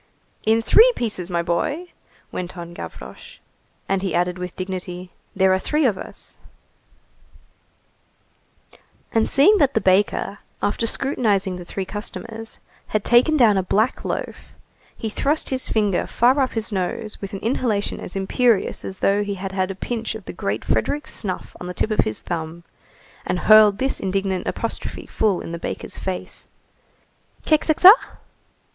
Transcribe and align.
"In 0.47 0.63
three 0.63 0.91
pieces, 0.95 1.29
my 1.29 1.43
boy!" 1.43 1.91
went 2.31 2.57
on 2.57 2.73
Gavroche. 2.73 3.37
And 3.87 4.01
he 4.01 4.15
added 4.15 4.39
with 4.39 4.55
dignity:— 4.55 5.11
"There 5.35 5.53
are 5.53 5.59
three 5.59 5.85
of 5.85 5.95
us." 5.95 6.37
And 9.11 9.29
seeing 9.29 9.59
that 9.59 9.75
the 9.75 9.79
baker, 9.79 10.39
after 10.59 10.87
scrutinizing 10.87 11.57
the 11.57 11.65
three 11.65 11.85
customers, 11.85 12.59
had 12.87 13.03
taken 13.05 13.37
down 13.37 13.59
a 13.59 13.61
black 13.61 14.03
loaf, 14.03 14.53
he 14.97 15.07
thrust 15.07 15.49
his 15.51 15.69
finger 15.69 16.07
far 16.07 16.39
up 16.39 16.53
his 16.53 16.71
nose 16.71 17.21
with 17.21 17.33
an 17.33 17.39
inhalation 17.41 17.99
as 17.99 18.15
imperious 18.15 18.83
as 18.83 18.97
though 19.05 19.21
he 19.21 19.35
had 19.35 19.51
had 19.51 19.69
a 19.69 19.75
pinch 19.75 20.15
of 20.15 20.25
the 20.25 20.33
great 20.33 20.65
Frederick's 20.65 21.13
snuff 21.13 21.55
on 21.61 21.67
the 21.67 21.75
tip 21.75 21.91
of 21.91 22.05
his 22.05 22.21
thumb, 22.21 22.63
and 23.23 23.41
hurled 23.41 23.77
this 23.77 23.99
indignant 23.99 24.47
apostrophe 24.47 25.05
full 25.05 25.41
in 25.41 25.51
the 25.51 25.59
baker's 25.59 25.99
face:— 25.99 26.47
"Keksekça?" 27.45 27.91